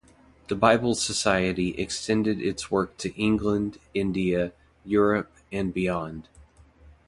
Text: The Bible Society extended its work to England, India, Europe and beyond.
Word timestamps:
The 0.47 0.55
Bible 0.55 0.95
Society 0.95 1.75
extended 1.77 2.41
its 2.41 2.71
work 2.71 2.97
to 2.97 3.13
England, 3.13 3.77
India, 3.93 4.51
Europe 4.83 5.31
and 5.51 5.71
beyond. 5.71 6.27